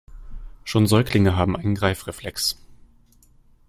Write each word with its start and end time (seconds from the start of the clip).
Schon 0.63 0.87
Säuglinge 0.87 1.35
haben 1.35 1.55
einen 1.55 1.75
Greifreflex. 1.75 2.57